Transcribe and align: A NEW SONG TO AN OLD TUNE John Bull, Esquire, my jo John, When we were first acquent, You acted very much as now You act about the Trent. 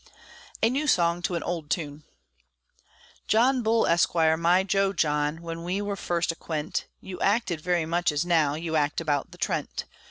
A 0.63 0.69
NEW 0.71 0.87
SONG 0.87 1.21
TO 1.21 1.35
AN 1.35 1.43
OLD 1.43 1.69
TUNE 1.69 2.03
John 3.27 3.61
Bull, 3.61 3.85
Esquire, 3.85 4.35
my 4.35 4.63
jo 4.63 4.93
John, 4.93 5.43
When 5.43 5.63
we 5.63 5.79
were 5.79 5.95
first 5.95 6.31
acquent, 6.31 6.85
You 7.01 7.19
acted 7.19 7.61
very 7.61 7.85
much 7.85 8.11
as 8.11 8.25
now 8.25 8.55
You 8.55 8.75
act 8.75 8.99
about 8.99 9.29
the 9.29 9.37
Trent. 9.37 9.85